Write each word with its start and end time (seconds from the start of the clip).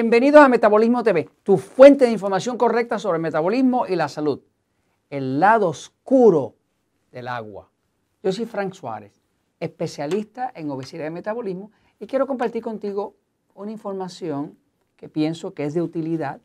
Bienvenidos 0.00 0.40
a 0.40 0.48
Metabolismo 0.48 1.02
TV, 1.02 1.28
tu 1.42 1.56
fuente 1.56 2.04
de 2.04 2.12
información 2.12 2.56
correcta 2.56 3.00
sobre 3.00 3.16
el 3.16 3.22
metabolismo 3.22 3.84
y 3.84 3.96
la 3.96 4.08
salud. 4.08 4.40
El 5.10 5.40
lado 5.40 5.70
oscuro 5.70 6.54
del 7.10 7.26
agua. 7.26 7.68
Yo 8.22 8.30
soy 8.30 8.46
Frank 8.46 8.74
Suárez, 8.74 9.20
especialista 9.58 10.52
en 10.54 10.70
obesidad 10.70 11.08
y 11.08 11.10
metabolismo, 11.10 11.72
y 11.98 12.06
quiero 12.06 12.28
compartir 12.28 12.62
contigo 12.62 13.16
una 13.54 13.72
información 13.72 14.56
que 14.96 15.08
pienso 15.08 15.52
que 15.52 15.64
es 15.64 15.74
de 15.74 15.82
utilidad 15.82 16.40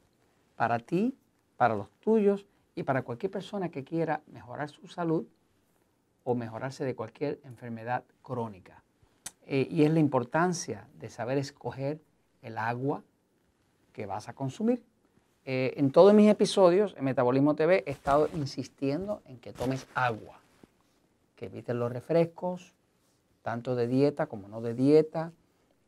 para 0.56 0.80
ti, 0.80 1.16
para 1.56 1.76
los 1.76 1.92
tuyos 2.00 2.48
y 2.74 2.82
para 2.82 3.04
cualquier 3.04 3.32
persona 3.32 3.70
que 3.70 3.84
quiera 3.84 4.24
mejorar 4.32 4.72
su 4.72 4.88
salud 4.88 5.28
o 6.24 6.34
mejorarse 6.34 6.86
de 6.86 6.96
cualquier 6.96 7.40
enfermedad 7.44 8.04
crónica. 8.24 8.84
Eh, 9.46 9.68
y 9.70 9.84
es 9.84 9.94
la 9.94 10.00
importancia 10.00 10.88
de 10.98 11.12
saber 11.12 11.38
escoger 11.38 12.02
el 12.42 12.58
agua 12.58 13.04
que 13.94 14.06
vas 14.06 14.28
a 14.28 14.34
consumir. 14.34 14.84
Eh, 15.46 15.74
en 15.78 15.92
todos 15.92 16.14
mis 16.14 16.30
episodios 16.30 16.96
en 16.98 17.06
Metabolismo 17.06 17.56
TV 17.56 17.84
he 17.86 17.92
estado 17.92 18.30
insistiendo 18.34 19.22
en 19.26 19.40
que 19.40 19.54
tomes 19.54 19.86
agua, 19.94 20.40
que 21.36 21.46
evites 21.46 21.76
los 21.76 21.92
refrescos, 21.92 22.74
tanto 23.42 23.76
de 23.76 23.88
dieta 23.88 24.26
como 24.28 24.48
no 24.48 24.62
de 24.62 24.74
dieta, 24.74 25.32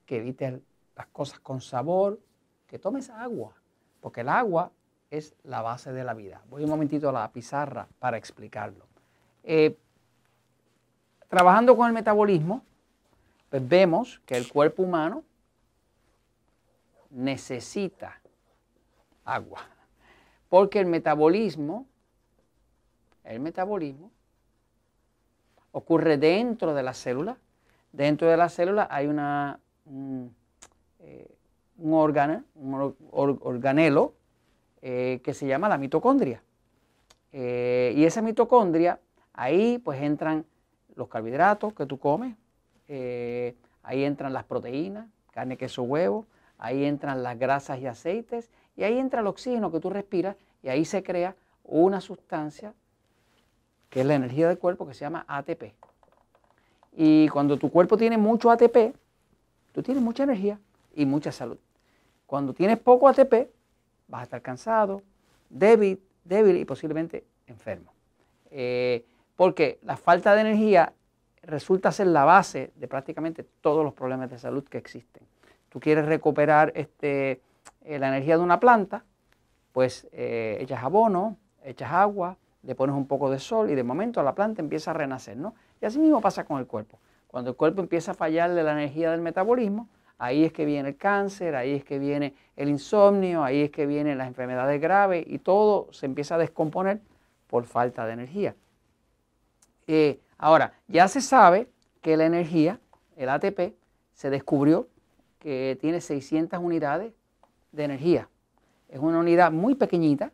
que 0.05 0.17
evites 0.17 0.59
las 0.95 1.07
cosas 1.07 1.39
con 1.39 1.61
sabor, 1.61 2.19
que 2.67 2.79
tomes 2.79 3.09
agua, 3.09 3.53
porque 4.01 4.21
el 4.21 4.29
agua 4.29 4.71
es 5.09 5.33
la 5.43 5.61
base 5.61 5.93
de 5.93 6.03
la 6.03 6.13
vida. 6.13 6.41
Voy 6.49 6.63
un 6.63 6.69
momentito 6.69 7.09
a 7.09 7.11
la 7.13 7.31
pizarra 7.31 7.87
para 7.99 8.17
explicarlo. 8.17 8.85
Eh, 9.43 9.77
trabajando 11.29 11.77
con 11.77 11.87
el 11.87 11.93
metabolismo, 11.93 12.61
pues 13.49 13.67
vemos 13.67 14.21
que 14.25 14.35
el 14.35 14.49
cuerpo 14.49 14.83
humano 14.83 15.23
necesita 17.15 18.19
agua. 19.23 19.61
Porque 20.49 20.79
el 20.79 20.85
metabolismo, 20.85 21.87
el 23.23 23.39
metabolismo 23.39 24.11
ocurre 25.71 26.17
dentro 26.17 26.73
de 26.73 26.83
la 26.83 26.93
célula. 26.93 27.37
Dentro 27.91 28.27
de 28.27 28.37
la 28.37 28.49
célula 28.49 28.87
hay 28.91 29.07
una, 29.07 29.59
un, 29.85 30.35
eh, 30.99 31.33
órgano, 31.81 32.43
un 32.55 32.95
organelo 33.09 34.13
eh, 34.81 35.21
que 35.23 35.33
se 35.33 35.47
llama 35.47 35.69
la 35.69 35.77
mitocondria. 35.77 36.43
Eh, 37.31 37.93
y 37.95 38.05
esa 38.05 38.21
mitocondria, 38.21 38.99
ahí 39.33 39.77
pues 39.79 40.01
entran 40.01 40.45
los 40.95 41.07
carbohidratos 41.07 41.73
que 41.73 41.85
tú 41.85 41.97
comes, 41.97 42.35
ahí 43.83 44.03
entran 44.03 44.31
las 44.31 44.45
proteínas, 44.45 45.07
carne, 45.31 45.57
queso, 45.57 45.83
huevo, 45.83 46.25
ahí 46.57 46.85
entran 46.85 47.23
las 47.23 47.37
grasas 47.37 47.79
y 47.79 47.87
aceites, 47.87 48.49
y 48.75 48.83
ahí 48.83 48.97
entra 48.97 49.21
el 49.21 49.27
oxígeno 49.27 49.71
que 49.71 49.79
tú 49.79 49.89
respiras, 49.89 50.35
y 50.61 50.69
ahí 50.69 50.85
se 50.85 51.03
crea 51.03 51.35
una 51.63 52.01
sustancia 52.01 52.73
que 53.89 54.01
es 54.01 54.05
la 54.05 54.15
energía 54.15 54.47
del 54.47 54.57
cuerpo 54.57 54.87
que 54.87 54.93
se 54.93 55.01
llama 55.01 55.25
ATP. 55.27 55.73
Y 56.93 57.27
cuando 57.29 57.57
tu 57.57 57.71
cuerpo 57.71 57.97
tiene 57.97 58.17
mucho 58.17 58.51
ATP, 58.51 58.95
tú 59.71 59.83
tienes 59.83 60.03
mucha 60.03 60.23
energía 60.23 60.59
y 60.93 61.05
mucha 61.05 61.31
salud. 61.31 61.57
Cuando 62.25 62.53
tienes 62.53 62.79
poco 62.79 63.07
ATP, 63.07 63.49
vas 64.07 64.21
a 64.21 64.23
estar 64.23 64.41
cansado, 64.41 65.01
débil, 65.49 66.01
débil 66.23 66.57
y 66.57 66.65
posiblemente 66.65 67.25
enfermo. 67.47 67.93
Eh, 68.51 69.05
porque 69.35 69.79
la 69.83 69.97
falta 69.97 70.33
de 70.33 70.41
energía 70.41 70.93
resulta 71.43 71.91
ser 71.91 72.07
la 72.07 72.25
base 72.25 72.71
de 72.75 72.87
prácticamente 72.87 73.43
todos 73.61 73.83
los 73.83 73.93
problemas 73.93 74.29
de 74.29 74.39
salud 74.39 74.63
que 74.63 74.77
existen 74.77 75.23
tú 75.75 75.81
quieres 75.81 76.05
recuperar 76.05 76.71
este, 76.73 77.41
eh, 77.83 77.99
la 77.99 78.07
energía 78.07 78.37
de 78.37 78.43
una 78.43 78.61
planta, 78.61 79.03
pues 79.73 80.07
eh, 80.13 80.57
echas 80.61 80.81
abono, 80.81 81.35
echas 81.65 81.91
agua, 81.91 82.37
le 82.63 82.75
pones 82.75 82.95
un 82.95 83.07
poco 83.07 83.29
de 83.29 83.39
sol 83.39 83.69
y 83.69 83.75
de 83.75 83.83
momento 83.83 84.23
la 84.23 84.33
planta 84.33 84.61
empieza 84.61 84.91
a 84.91 84.93
renacer, 84.93 85.35
¿no? 85.35 85.53
Y 85.81 85.85
así 85.85 85.99
mismo 85.99 86.21
pasa 86.21 86.45
con 86.45 86.59
el 86.59 86.65
cuerpo. 86.65 86.97
Cuando 87.27 87.49
el 87.49 87.57
cuerpo 87.57 87.81
empieza 87.81 88.11
a 88.11 88.13
fallarle 88.13 88.63
la 88.63 88.71
energía 88.71 89.11
del 89.11 89.19
metabolismo, 89.19 89.89
ahí 90.17 90.45
es 90.45 90.53
que 90.53 90.63
viene 90.63 90.87
el 90.87 90.95
cáncer, 90.95 91.57
ahí 91.57 91.73
es 91.73 91.83
que 91.83 91.99
viene 91.99 92.35
el 92.55 92.69
insomnio, 92.69 93.43
ahí 93.43 93.63
es 93.63 93.69
que 93.69 93.85
vienen 93.85 94.17
las 94.17 94.29
enfermedades 94.29 94.79
graves 94.79 95.25
y 95.27 95.39
todo 95.39 95.91
se 95.91 96.05
empieza 96.05 96.35
a 96.35 96.37
descomponer 96.37 97.01
por 97.47 97.65
falta 97.65 98.05
de 98.05 98.13
energía. 98.13 98.55
Eh, 99.87 100.21
ahora, 100.37 100.71
ya 100.87 101.09
se 101.09 101.19
sabe 101.19 101.67
que 102.01 102.15
la 102.15 102.25
energía, 102.25 102.79
el 103.17 103.27
ATP, 103.27 103.75
se 104.13 104.29
descubrió 104.29 104.87
que 105.45 105.77
tiene 105.79 106.01
600 106.01 106.59
unidades 106.59 107.13
de 107.71 107.83
energía. 107.83 108.27
Es 108.89 108.97
una 108.97 109.19
unidad 109.19 109.51
muy 109.51 109.75
pequeñita, 109.75 110.31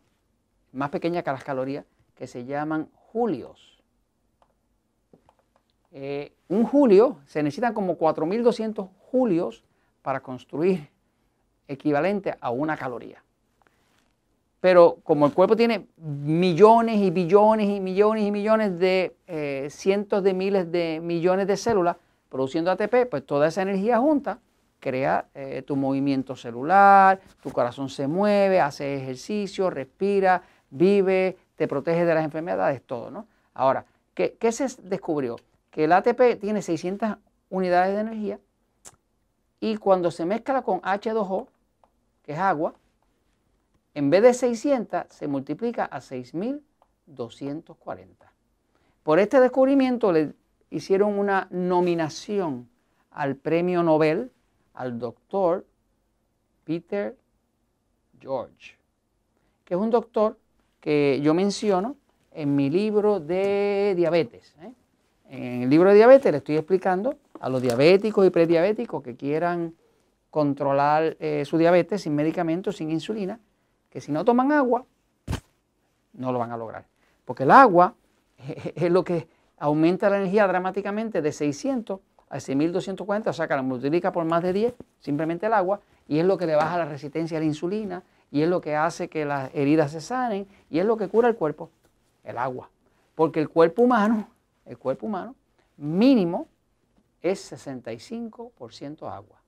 más 0.72 0.88
pequeña 0.88 1.22
que 1.22 1.30
las 1.30 1.44
calorías, 1.44 1.84
que 2.14 2.26
se 2.26 2.46
llaman 2.46 2.88
julios. 2.94 3.84
Eh, 5.90 6.32
un 6.48 6.64
julio, 6.64 7.18
se 7.26 7.42
necesitan 7.42 7.74
como 7.74 7.98
4.200 7.98 8.88
julios 9.10 9.62
para 10.00 10.20
construir 10.20 10.88
equivalente 11.68 12.34
a 12.40 12.50
una 12.50 12.78
caloría. 12.78 13.22
Pero 14.60 14.96
como 15.02 15.26
el 15.26 15.34
cuerpo 15.34 15.56
tiene 15.56 15.88
millones 15.98 16.96
y 16.96 17.10
billones 17.10 17.68
y 17.68 17.80
millones 17.80 18.24
y 18.24 18.30
millones 18.30 18.78
de 18.78 19.14
eh, 19.26 19.68
cientos 19.68 20.22
de 20.22 20.32
miles 20.32 20.72
de 20.72 21.00
millones 21.02 21.46
de 21.48 21.58
células 21.58 21.98
produciendo 22.30 22.70
ATP, 22.70 23.10
pues 23.10 23.26
toda 23.26 23.48
esa 23.48 23.60
energía 23.60 23.98
junta 23.98 24.40
crea 24.82 25.28
eh, 25.32 25.62
tu 25.64 25.76
movimiento 25.76 26.34
celular, 26.34 27.20
tu 27.40 27.52
corazón 27.52 27.88
se 27.88 28.08
mueve, 28.08 28.60
hace 28.60 28.96
ejercicio, 28.96 29.70
respira, 29.70 30.42
vive, 30.70 31.38
te 31.54 31.68
protege 31.68 32.04
de 32.04 32.12
las 32.12 32.24
enfermedades, 32.24 32.82
todo, 32.82 33.08
¿no? 33.08 33.28
Ahora, 33.54 33.84
¿qué, 34.14 34.36
se 34.50 34.66
descubrió? 34.82 35.36
Que 35.70 35.84
el 35.84 35.92
ATP 35.92 36.40
tiene 36.40 36.62
600 36.62 37.16
unidades 37.48 37.94
de 37.94 38.00
energía 38.00 38.40
y 39.60 39.76
cuando 39.76 40.10
se 40.10 40.26
mezcla 40.26 40.62
con 40.62 40.82
H2O, 40.82 41.46
que 42.24 42.32
es 42.32 42.38
agua, 42.38 42.74
en 43.94 44.10
vez 44.10 44.22
de 44.22 44.34
600 44.34 45.04
se 45.10 45.28
multiplica 45.28 45.84
a 45.84 46.00
6240. 46.00 48.32
Por 49.04 49.20
este 49.20 49.38
descubrimiento 49.38 50.10
le 50.10 50.32
hicieron 50.70 51.16
una 51.16 51.46
nominación 51.52 52.68
al 53.12 53.36
premio 53.36 53.84
Nobel 53.84 54.32
al 54.74 54.98
doctor 54.98 55.64
Peter 56.64 57.16
George, 58.20 58.76
que 59.64 59.74
es 59.74 59.80
un 59.80 59.90
doctor 59.90 60.38
que 60.80 61.20
yo 61.22 61.34
menciono 61.34 61.96
en 62.32 62.54
mi 62.54 62.70
libro 62.70 63.20
de 63.20 63.94
diabetes. 63.96 64.54
¿eh? 64.60 64.72
En 65.28 65.62
el 65.62 65.70
libro 65.70 65.90
de 65.90 65.96
diabetes 65.96 66.30
le 66.30 66.38
estoy 66.38 66.56
explicando 66.56 67.16
a 67.40 67.48
los 67.48 67.60
diabéticos 67.60 68.26
y 68.26 68.30
prediabéticos 68.30 69.02
que 69.02 69.16
quieran 69.16 69.74
controlar 70.30 71.16
eh, 71.20 71.44
su 71.44 71.58
diabetes 71.58 72.02
sin 72.02 72.14
medicamentos, 72.14 72.76
sin 72.76 72.90
insulina, 72.90 73.38
que 73.90 74.00
si 74.00 74.12
no 74.12 74.24
toman 74.24 74.52
agua, 74.52 74.84
no 76.14 76.32
lo 76.32 76.38
van 76.38 76.52
a 76.52 76.56
lograr. 76.56 76.86
Porque 77.24 77.42
el 77.42 77.50
agua 77.50 77.94
es 78.74 78.90
lo 78.90 79.04
que 79.04 79.28
aumenta 79.58 80.10
la 80.10 80.16
energía 80.18 80.46
dramáticamente 80.46 81.22
de 81.22 81.32
600 81.32 82.00
a 82.32 82.38
6.240, 82.38 83.28
o 83.28 83.32
sea 83.34 83.46
que 83.46 83.54
la 83.54 83.60
multiplica 83.60 84.10
por 84.10 84.24
más 84.24 84.42
de 84.42 84.54
10, 84.54 84.74
simplemente 85.00 85.46
el 85.46 85.52
agua, 85.52 85.80
y 86.08 86.18
es 86.18 86.24
lo 86.24 86.38
que 86.38 86.46
le 86.46 86.56
baja 86.56 86.78
la 86.78 86.86
resistencia 86.86 87.36
a 87.36 87.40
la 87.40 87.46
insulina, 87.46 88.02
y 88.30 88.40
es 88.40 88.48
lo 88.48 88.62
que 88.62 88.74
hace 88.74 89.08
que 89.08 89.26
las 89.26 89.54
heridas 89.54 89.92
se 89.92 90.00
sanen, 90.00 90.48
y 90.70 90.78
es 90.78 90.86
lo 90.86 90.96
que 90.96 91.08
cura 91.08 91.28
el 91.28 91.36
cuerpo, 91.36 91.68
el 92.24 92.38
agua. 92.38 92.70
Porque 93.14 93.38
el 93.38 93.50
cuerpo 93.50 93.82
humano, 93.82 94.30
el 94.64 94.78
cuerpo 94.78 95.06
humano, 95.06 95.34
mínimo 95.76 96.48
es 97.20 97.52
65% 97.52 99.12
agua, 99.12 99.42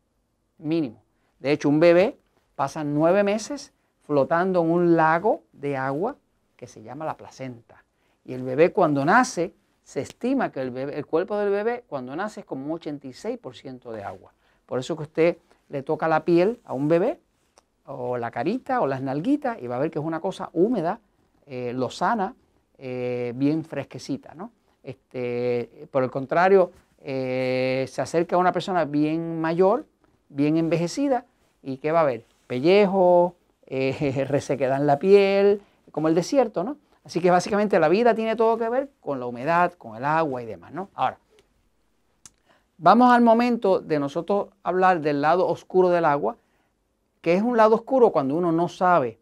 mínimo. 0.58 1.02
De 1.38 1.52
hecho, 1.52 1.70
un 1.70 1.80
bebé 1.80 2.18
pasa 2.54 2.84
nueve 2.84 3.24
meses 3.24 3.72
flotando 4.02 4.60
en 4.60 4.70
un 4.70 4.94
lago 4.94 5.42
de 5.52 5.78
agua 5.78 6.16
que 6.54 6.66
se 6.66 6.82
llama 6.82 7.06
la 7.06 7.16
placenta. 7.16 7.82
Y 8.26 8.34
el 8.34 8.42
bebé 8.42 8.72
cuando 8.72 9.06
nace 9.06 9.54
se 9.84 10.00
estima 10.00 10.50
que 10.50 10.62
el, 10.62 11.06
cuerpo 11.06 11.36
del 11.36 11.50
bebé 11.50 11.84
cuando 11.86 12.16
nace 12.16 12.40
es 12.40 12.46
como 12.46 12.72
un 12.72 12.80
86% 12.80 13.92
de 13.92 14.02
agua. 14.02 14.32
Por 14.66 14.78
eso 14.78 14.96
que 14.96 15.02
usted 15.02 15.36
le 15.68 15.82
toca 15.82 16.08
la 16.08 16.24
piel 16.24 16.58
a 16.64 16.72
un 16.72 16.88
bebé, 16.88 17.20
o 17.86 18.16
la 18.16 18.30
carita, 18.30 18.80
o 18.80 18.86
las 18.86 19.02
nalguitas, 19.02 19.60
y 19.60 19.66
va 19.66 19.76
a 19.76 19.78
ver 19.78 19.90
que 19.90 19.98
es 19.98 20.04
una 20.04 20.20
cosa 20.20 20.48
húmeda, 20.54 21.00
eh, 21.46 21.74
lozana, 21.74 22.34
eh, 22.78 23.32
bien 23.36 23.62
fresquecita. 23.62 24.34
¿no? 24.34 24.52
Este, 24.82 25.86
por 25.90 26.02
el 26.02 26.10
contrario, 26.10 26.72
eh, 27.02 27.84
se 27.86 28.00
acerca 28.00 28.36
a 28.36 28.38
una 28.38 28.52
persona 28.52 28.86
bien 28.86 29.38
mayor, 29.38 29.84
bien 30.30 30.56
envejecida, 30.56 31.26
y 31.62 31.76
¿qué 31.76 31.92
va 31.92 32.00
a 32.00 32.04
ver? 32.04 32.24
Pellejo, 32.46 33.36
resequedad 33.66 34.80
en 34.80 34.86
la 34.86 34.98
piel, 34.98 35.60
como 35.90 36.08
el 36.08 36.14
desierto, 36.14 36.64
¿no? 36.64 36.78
Así 37.04 37.20
que 37.20 37.30
básicamente 37.30 37.78
la 37.78 37.88
vida 37.88 38.14
tiene 38.14 38.34
todo 38.34 38.56
que 38.56 38.68
ver 38.68 38.90
con 39.00 39.20
la 39.20 39.26
humedad, 39.26 39.74
con 39.74 39.94
el 39.94 40.04
agua 40.04 40.42
y 40.42 40.46
demás, 40.46 40.72
¿no? 40.72 40.88
Ahora, 40.94 41.18
vamos 42.78 43.12
al 43.12 43.20
momento 43.20 43.80
de 43.80 43.98
nosotros 43.98 44.48
hablar 44.62 45.00
del 45.00 45.20
lado 45.20 45.46
oscuro 45.46 45.90
del 45.90 46.06
agua, 46.06 46.36
que 47.20 47.34
es 47.34 47.42
un 47.42 47.56
lado 47.56 47.74
oscuro 47.74 48.10
cuando 48.10 48.34
uno 48.34 48.52
no 48.52 48.68
sabe 48.68 49.18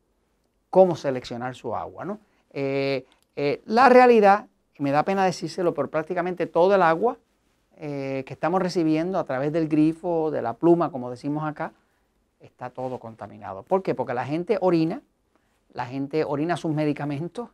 cómo 0.71 0.95
seleccionar 0.95 1.55
su 1.57 1.75
agua. 1.75 2.05
¿no? 2.05 2.19
Eh, 2.53 3.05
eh, 3.37 3.63
la 3.67 3.89
realidad, 3.89 4.47
y 4.79 4.83
me 4.83 4.93
da 4.93 5.05
pena 5.05 5.25
decírselo, 5.25 5.75
pero 5.75 5.91
prácticamente 5.91 6.47
todo 6.47 6.75
el 6.75 6.83
agua 6.83 7.19
que 7.75 8.25
estamos 8.29 8.63
recibiendo 8.63 9.19
a 9.19 9.25
través 9.25 9.53
del 9.53 9.67
grifo, 9.67 10.31
de 10.31 10.41
la 10.41 10.53
pluma, 10.53 10.93
como 10.93 11.11
decimos 11.11 11.45
acá, 11.45 11.73
está 12.39 12.71
todo 12.71 13.01
contaminado. 13.01 13.65
¿Por 13.65 13.83
qué? 13.83 13.93
Porque 13.93 14.15
la 14.15 14.25
gente 14.25 14.57
orina, 14.61 15.03
la 15.73 15.87
gente 15.87 16.23
orina 16.23 16.57
sus 16.57 16.73
medicamentos, 16.73 17.49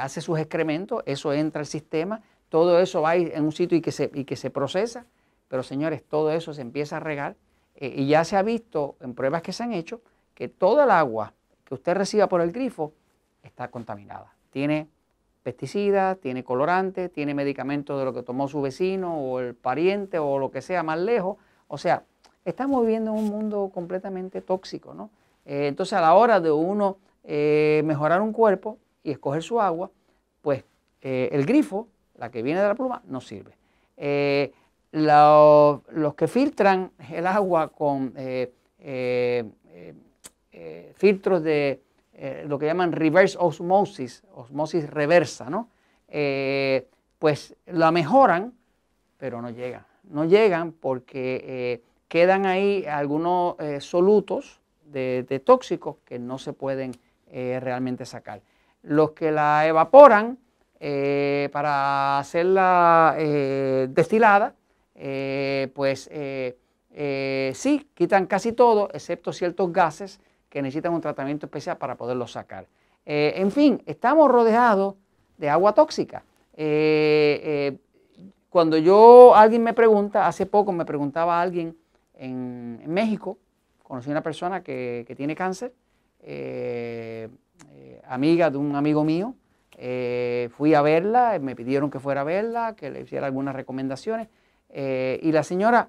hace 0.00 0.20
sus 0.20 0.38
excrementos, 0.38 1.02
eso 1.06 1.32
entra 1.32 1.60
al 1.60 1.66
sistema, 1.66 2.22
todo 2.48 2.80
eso 2.80 3.02
va 3.02 3.14
en 3.16 3.44
un 3.44 3.52
sitio 3.52 3.78
y 3.78 3.80
que 3.80 3.92
se, 3.92 4.10
y 4.14 4.24
que 4.24 4.36
se 4.36 4.50
procesa, 4.50 5.06
pero 5.48 5.62
señores, 5.64 6.04
todo 6.04 6.30
eso 6.30 6.54
se 6.54 6.62
empieza 6.62 6.98
a 6.98 7.00
regar 7.00 7.36
eh, 7.74 7.92
y 7.96 8.06
ya 8.06 8.24
se 8.24 8.36
ha 8.36 8.42
visto 8.42 8.96
en 9.00 9.14
pruebas 9.14 9.42
que 9.42 9.52
se 9.52 9.62
han 9.62 9.72
hecho 9.72 10.00
que 10.34 10.48
toda 10.48 10.84
el 10.84 10.90
agua 10.90 11.32
que 11.64 11.74
usted 11.74 11.94
reciba 11.94 12.28
por 12.28 12.40
el 12.40 12.52
grifo 12.52 12.92
está 13.42 13.68
contaminada. 13.68 14.32
Tiene 14.50 14.88
pesticidas, 15.42 16.18
tiene 16.20 16.44
colorantes, 16.44 17.12
tiene 17.12 17.34
medicamentos 17.34 17.98
de 17.98 18.04
lo 18.04 18.12
que 18.12 18.22
tomó 18.22 18.48
su 18.48 18.60
vecino 18.60 19.18
o 19.18 19.40
el 19.40 19.54
pariente 19.54 20.18
o 20.18 20.38
lo 20.38 20.50
que 20.50 20.62
sea 20.62 20.82
más 20.82 20.98
lejos. 20.98 21.38
O 21.66 21.78
sea, 21.78 22.04
estamos 22.44 22.82
viviendo 22.82 23.10
en 23.12 23.18
un 23.18 23.28
mundo 23.28 23.70
completamente 23.72 24.40
tóxico, 24.40 24.94
¿no? 24.94 25.10
Eh, 25.46 25.66
entonces 25.68 25.94
a 25.94 26.00
la 26.00 26.14
hora 26.14 26.40
de 26.40 26.52
uno 26.52 26.98
eh, 27.24 27.82
mejorar 27.84 28.20
un 28.20 28.32
cuerpo 28.32 28.78
y 29.02 29.10
escoger 29.12 29.42
su 29.42 29.60
agua, 29.60 29.90
pues 30.42 30.64
el 31.00 31.46
grifo, 31.46 31.88
la 32.16 32.30
que 32.30 32.42
viene 32.42 32.60
de 32.60 32.68
la 32.68 32.74
pluma, 32.74 33.02
no 33.06 33.20
sirve 33.20 33.52
los, 34.92 36.14
que 36.16 36.26
filtran 36.26 36.90
el 37.10 37.26
agua 37.26 37.68
con 37.68 38.12
eh, 38.16 38.52
eh, 38.78 39.44
eh, 40.52 40.92
filtros 40.96 41.42
de 41.42 41.82
lo 42.46 42.58
que 42.58 42.66
llaman 42.66 42.92
reverse 42.92 43.38
osmosis, 43.40 44.22
osmosis 44.34 44.90
reversa, 44.90 45.48
¿no? 45.48 45.70
pues 47.18 47.56
la 47.64 47.90
mejoran, 47.92 48.52
pero 49.16 49.40
no 49.40 49.48
llegan. 49.48 49.86
No 50.04 50.26
llegan 50.26 50.72
porque 50.72 51.80
quedan 52.08 52.44
ahí 52.44 52.84
algunos 52.84 53.56
solutos 53.78 54.60
de, 54.84 55.42
tóxicos 55.42 55.96
que 56.04 56.18
no 56.18 56.36
se 56.36 56.52
pueden 56.52 56.92
realmente 57.32 58.04
sacar. 58.04 58.42
Los 58.82 59.10
que 59.12 59.30
la 59.30 59.66
evaporan 59.66 60.38
para 61.52 62.18
hacerla 62.18 63.14
destilada, 63.18 64.54
eh, 65.02 65.70
pues 65.74 66.10
eh, 66.12 66.58
eh, 66.90 67.52
sí, 67.54 67.88
quitan 67.94 68.26
casi 68.26 68.52
todo, 68.52 68.90
excepto 68.92 69.32
ciertos 69.32 69.72
gases 69.72 70.20
que 70.50 70.60
necesitan 70.60 70.92
un 70.92 71.00
tratamiento 71.00 71.46
especial 71.46 71.78
para 71.78 71.96
poderlos 71.96 72.32
sacar. 72.32 72.66
en 73.06 73.50
fin, 73.50 73.82
estamos 73.86 74.30
rodeados 74.30 74.96
de 75.38 75.48
agua 75.48 75.72
tóxica. 75.72 76.22
cuando 78.50 78.76
yo, 78.76 79.34
alguien 79.34 79.62
me 79.62 79.72
pregunta, 79.72 80.26
hace 80.26 80.44
poco 80.44 80.70
me 80.70 80.84
preguntaba 80.84 81.40
alguien 81.40 81.74
en, 82.14 82.82
México, 82.86 83.38
conocí 83.82 84.10
una 84.10 84.22
persona 84.22 84.62
que 84.62 85.14
tiene 85.16 85.34
cáncer, 85.34 85.72
amiga 88.06 88.50
de 88.50 88.58
un 88.58 88.74
amigo 88.76 89.04
mío, 89.04 89.34
fui 90.56 90.74
a 90.74 90.82
verla, 90.82 91.38
me 91.40 91.56
pidieron 91.56 91.90
que 91.90 92.00
fuera 92.00 92.22
a 92.22 92.24
verla, 92.24 92.74
que 92.76 92.90
le 92.90 93.02
hiciera 93.02 93.26
algunas 93.26 93.54
recomendaciones. 93.54 94.28
Eh, 94.72 95.18
y 95.22 95.32
la 95.32 95.42
señora 95.42 95.88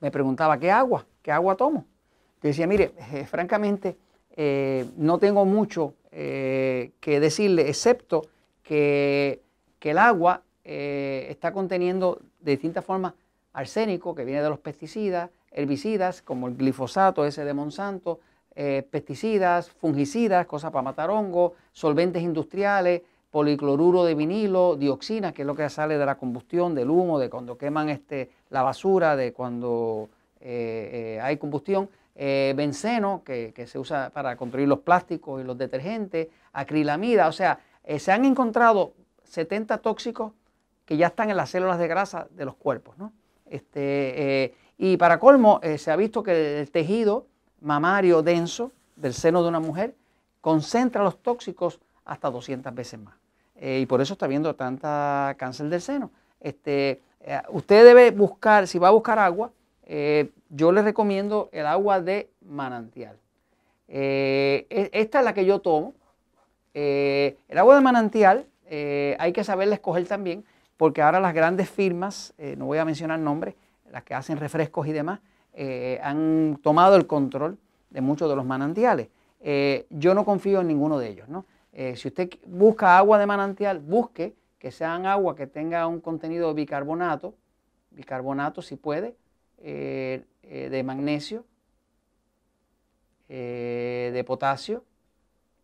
me 0.00 0.10
preguntaba, 0.10 0.58
¿qué 0.58 0.70
agua? 0.70 1.06
¿Qué 1.22 1.32
agua 1.32 1.56
tomo? 1.56 1.86
Yo 2.42 2.48
decía, 2.48 2.66
mire, 2.66 2.92
eh, 3.12 3.26
francamente, 3.26 3.96
eh, 4.36 4.86
no 4.96 5.18
tengo 5.18 5.44
mucho 5.44 5.94
que 6.10 7.20
decirle, 7.20 7.68
excepto 7.68 8.22
que, 8.62 9.42
el 9.82 9.98
agua 9.98 10.42
está 10.64 11.52
conteniendo 11.52 12.20
de 12.40 12.52
distintas 12.52 12.84
formas 12.84 13.12
arsénico, 13.52 14.14
que 14.16 14.24
viene 14.24 14.42
de 14.42 14.48
los 14.48 14.58
pesticidas, 14.58 15.30
herbicidas, 15.52 16.22
como 16.22 16.48
el 16.48 16.56
glifosato 16.56 17.24
ese 17.24 17.44
de 17.44 17.54
Monsanto, 17.54 18.18
pesticidas, 18.90 19.70
fungicidas, 19.70 20.46
cosas 20.46 20.70
para 20.70 20.82
matar 20.82 21.10
hongos, 21.10 21.52
solventes 21.72 22.22
industriales, 22.22 23.02
policloruro 23.36 24.04
de 24.04 24.14
vinilo, 24.14 24.76
dioxina, 24.76 25.32
que 25.32 25.42
es 25.42 25.46
lo 25.46 25.54
que 25.54 25.68
sale 25.68 25.98
de 25.98 26.06
la 26.06 26.16
combustión, 26.16 26.74
del 26.74 26.88
humo, 26.88 27.18
de 27.18 27.28
cuando 27.28 27.58
queman 27.58 27.90
este, 27.90 28.30
la 28.48 28.62
basura, 28.62 29.14
de 29.14 29.34
cuando 29.34 30.08
eh, 30.40 31.16
eh, 31.16 31.20
hay 31.20 31.36
combustión, 31.36 31.90
eh, 32.14 32.54
benceno, 32.56 33.22
que, 33.24 33.52
se 33.66 33.78
usa 33.78 34.08
para 34.08 34.36
construir 34.36 34.66
los 34.66 34.78
plásticos 34.78 35.42
y 35.42 35.44
los 35.44 35.58
detergentes, 35.58 36.28
acrilamida, 36.54 37.28
o 37.28 37.32
sea, 37.32 37.60
se 37.98 38.10
han 38.10 38.24
encontrado 38.24 38.94
70 39.24 39.78
tóxicos 39.78 40.32
que 40.86 40.96
ya 40.96 41.08
están 41.08 41.28
en 41.28 41.36
las 41.36 41.50
células 41.50 41.78
de 41.78 41.88
grasa 41.88 42.28
de 42.30 42.46
los 42.46 42.54
cuerpos. 42.54 42.96
¿no? 42.96 43.12
Este, 43.44 44.54
y 44.78 44.96
para 44.96 45.18
colmo, 45.18 45.60
se 45.76 45.90
ha 45.90 45.96
visto 45.96 46.22
que 46.22 46.60
el 46.60 46.70
tejido 46.70 47.26
mamario 47.60 48.22
denso 48.22 48.72
del 48.96 49.14
seno 49.14 49.42
de 49.42 49.48
una 49.48 49.60
mujer 49.60 49.94
concentra 50.40 51.02
los 51.02 51.18
tóxicos 51.22 51.80
hasta 52.04 52.30
200 52.30 52.74
veces 52.74 53.00
más. 53.00 53.14
Eh, 53.56 53.80
y 53.82 53.86
por 53.86 54.00
eso 54.00 54.12
está 54.12 54.26
viendo 54.26 54.54
tanta 54.54 55.34
cáncer 55.38 55.68
del 55.68 55.80
seno. 55.80 56.10
Este, 56.40 57.02
eh, 57.20 57.40
usted 57.50 57.84
debe 57.84 58.10
buscar, 58.10 58.66
si 58.66 58.78
va 58.78 58.88
a 58.88 58.92
buscar 58.92 59.18
agua, 59.18 59.50
eh, 59.84 60.30
yo 60.50 60.72
le 60.72 60.82
recomiendo 60.82 61.48
el 61.52 61.66
agua 61.66 62.00
de 62.00 62.30
manantial. 62.42 63.18
E, 63.88 64.66
esta 64.92 65.20
es 65.20 65.24
la 65.24 65.32
que 65.32 65.44
yo 65.44 65.60
tomo. 65.60 65.94
el 66.74 67.58
agua 67.58 67.74
de 67.74 67.80
manantial 67.80 68.46
hay 69.18 69.32
que 69.32 69.44
saberla 69.44 69.74
escoger 69.74 70.06
también, 70.06 70.44
porque 70.76 71.00
ahora 71.00 71.20
las 71.20 71.32
grandes 71.32 71.70
firmas, 71.70 72.34
no 72.56 72.66
voy 72.66 72.78
a 72.78 72.84
mencionar 72.84 73.18
nombres, 73.18 73.54
las 73.90 74.02
que 74.02 74.14
hacen 74.14 74.36
refrescos 74.36 74.86
y 74.86 74.92
demás, 74.92 75.20
han 76.02 76.58
tomado 76.62 76.96
el 76.96 77.06
control 77.06 77.56
de 77.90 78.00
muchos 78.00 78.28
de 78.28 78.36
los 78.36 78.44
manantiales. 78.44 79.08
yo 79.90 80.14
no 80.14 80.24
confío 80.24 80.60
en 80.60 80.68
ninguno 80.68 80.98
de 80.98 81.08
ellos. 81.08 81.28
Eh, 81.78 81.94
si 81.94 82.08
usted 82.08 82.30
busca 82.46 82.96
agua 82.96 83.18
de 83.18 83.26
manantial, 83.26 83.80
busque 83.80 84.34
que 84.58 84.72
sean 84.72 85.04
agua 85.04 85.36
que 85.36 85.46
tenga 85.46 85.86
un 85.86 86.00
contenido 86.00 86.48
de 86.48 86.54
bicarbonato, 86.54 87.34
bicarbonato 87.90 88.62
si 88.62 88.76
puede, 88.76 89.14
eh, 89.58 90.24
eh, 90.42 90.70
de 90.70 90.82
magnesio, 90.82 91.44
de 93.28 94.24
potasio, 94.26 94.84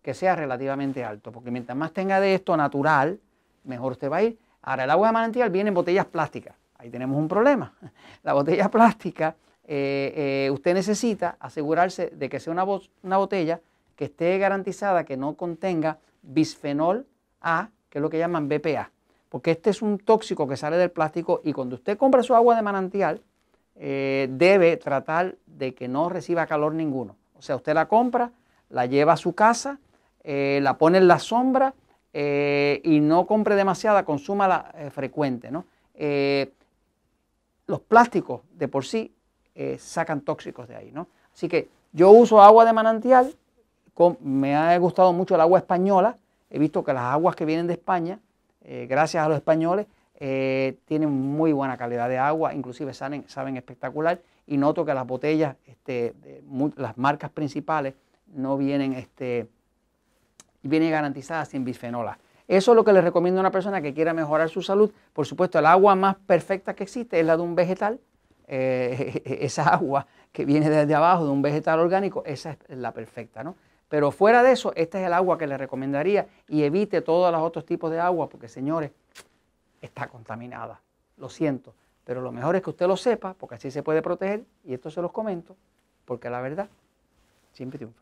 que 0.03 0.13
sea 0.13 0.37
relativamente 0.37 1.03
alto, 1.03 1.33
porque 1.33 1.51
mientras 1.51 1.79
más 1.79 1.93
tenga 1.93 2.21
de 2.21 2.35
esto 2.35 2.59
natural, 2.59 3.19
mejor 3.65 3.93
usted 3.93 4.11
va 4.11 4.17
a 4.19 4.23
ir. 4.25 4.39
Ahora, 4.61 4.85
el 4.85 4.91
agua 4.91 5.07
de 5.07 5.13
manantial 5.15 5.49
viene 5.49 5.69
en 5.69 5.75
botellas 5.75 6.05
plásticas, 6.05 6.55
ahí 6.77 6.91
tenemos 6.91 7.17
un 7.17 7.29
problema. 7.29 7.73
La 8.23 8.35
botella 8.35 8.69
plástica, 8.69 9.35
usted 9.65 10.75
necesita 10.75 11.37
asegurarse 11.39 12.11
de 12.15 12.29
que 12.29 12.41
sea 12.41 12.53
una, 12.53 13.17
botella 13.17 13.61
que 13.97 14.07
esté 14.07 14.39
garantizada 14.39 15.05
que 15.05 15.17
no 15.17 15.35
contenga 15.35 15.99
bisfenol 16.23 17.07
A, 17.41 17.71
que 17.89 17.99
es 17.99 18.03
lo 18.03 18.11
que 18.11 18.19
llaman 18.19 18.49
BPA, 18.49 18.91
porque 19.29 19.53
este 19.53 19.71
es 19.71 19.83
un 19.83 19.99
tóxico 19.99 20.47
que 20.47 20.57
sale 20.57 20.77
del 20.77 20.91
plástico 20.91 21.41
y 21.45 21.53
cuando 21.53 21.77
usted 21.77 21.97
compra 21.97 22.23
su 22.23 22.35
agua 22.35 22.57
de 22.57 22.63
manantial, 22.63 23.23
eh, 23.77 24.29
debe 24.31 24.77
tratar 24.77 25.37
de 25.47 25.75
que 25.75 25.89
no 25.89 26.09
reciba 26.09 26.47
calor 26.47 26.75
ninguno. 26.75 27.17
O 27.35 27.43
sea, 27.43 27.57
usted 27.57 27.75
la 27.75 27.89
compra, 27.89 28.31
la 28.69 28.87
lleva 28.87 29.15
a 29.15 29.17
su 29.17 29.35
casa, 29.35 29.79
eh, 30.23 30.61
la 30.63 30.77
pone 30.79 30.99
en 30.99 31.09
la 31.09 31.19
sombra 31.19 31.75
eh, 32.13 32.81
y 32.85 33.01
no 33.01 33.27
compre 33.27 33.57
demasiada, 33.57 34.05
consúmala 34.05 34.73
frecuente. 34.91 35.51
los 37.67 37.81
plásticos 37.81 38.43
de 38.53 38.69
por 38.69 38.85
sí 38.85 39.13
sacan 39.79 40.21
tóxicos 40.21 40.69
de 40.69 40.77
ahí. 40.77 40.91
¿no? 40.93 41.09
Así 41.35 41.49
que 41.49 41.69
yo 41.93 42.11
uso 42.11 42.41
agua 42.41 42.65
de 42.65 42.73
manantial, 42.73 43.35
me 44.21 44.57
ha 44.57 44.77
gustado 44.79 45.13
mucho 45.13 45.35
el 45.35 45.41
agua 45.41 45.59
española. 45.59 46.17
He 46.51 46.59
visto 46.59 46.83
que 46.83 46.93
las 46.93 47.05
aguas 47.05 47.37
que 47.37 47.45
vienen 47.45 47.67
de 47.67 47.75
España, 47.75 48.19
eh, 48.63 48.87
gracias 48.89 49.25
a 49.25 49.29
los 49.29 49.37
españoles, 49.37 49.87
eh, 50.19 50.77
tienen 50.87 51.11
muy 51.11 51.53
buena 51.53 51.77
calidad 51.77 52.09
de 52.09 52.19
agua, 52.19 52.55
inclusive 52.55 52.95
saben, 52.95 53.25
saben 53.29 53.57
espectacular. 53.57 54.21
Y 54.47 54.57
noto 54.57 54.85
que 54.85 54.95
las 54.95 55.07
botellas, 55.07 55.57
este, 55.67 56.15
las 56.77 56.99
marcas 56.99 57.31
principales, 57.31 57.95
no 58.35 58.57
vienen, 58.57 58.95
este, 58.95 59.47
vienen 60.63 60.91
garantizadas 60.91 61.49
sin 61.49 61.65
bisfenola. 61.65 62.19
Eso 62.49 62.73
es 62.73 62.77
lo 62.77 62.85
que 62.85 62.93
les 62.93 63.05
recomiendo 63.05 63.41
a 63.41 63.43
una 63.43 63.51
persona 63.51 63.81
que 63.81 63.95
quiera 63.95 64.13
mejorar 64.13 64.49
su 64.49 64.63
salud. 64.63 64.91
Por 65.13 65.27
supuesto, 65.27 65.59
el 65.59 65.67
agua 65.67 65.95
más 65.95 66.17
perfecta 66.17 66.75
que 66.75 66.83
existe 66.83 67.21
es 67.21 67.27
la 67.27 67.37
de 67.37 67.43
un 67.43 67.55
vegetal. 67.55 68.01
Eh, 68.55 69.23
esa 69.41 69.67
agua 69.73 70.07
que 70.31 70.45
viene 70.45 70.69
desde 70.69 70.95
abajo 70.95 71.25
de 71.25 71.31
un 71.31 71.41
vegetal 71.41 71.81
orgánico, 71.81 72.23
esa 72.27 72.59
es 72.69 72.77
la 72.77 72.93
perfecta, 72.93 73.43
¿no? 73.43 73.57
Pero 73.89 74.11
fuera 74.11 74.43
de 74.43 74.53
eso, 74.53 74.75
este 74.77 75.01
es 75.01 75.07
el 75.07 75.15
agua 75.15 75.39
que 75.39 75.47
le 75.47 75.57
recomendaría 75.57 76.27
y 76.49 76.63
evite 76.63 77.01
todos 77.01 77.33
los 77.33 77.41
otros 77.41 77.65
tipos 77.65 77.91
de 77.91 77.99
agua 77.99 78.29
porque, 78.29 78.49
señores, 78.49 78.91
está 79.81 80.07
contaminada. 80.07 80.83
Lo 81.17 81.31
siento, 81.31 81.75
pero 82.05 82.21
lo 82.21 82.31
mejor 82.31 82.55
es 82.57 82.63
que 82.63 82.69
usted 82.69 82.87
lo 82.87 82.99
sepa 82.99 83.33
porque 83.33 83.55
así 83.55 83.71
se 83.71 83.83
puede 83.83 84.03
proteger 84.03 84.45
y 84.65 84.75
esto 84.75 84.91
se 84.91 85.01
los 85.01 85.13
comento 85.13 85.57
porque 86.05 86.29
la 86.29 86.43
verdad 86.43 86.69
siempre 87.53 87.79
triunfa. 87.79 88.02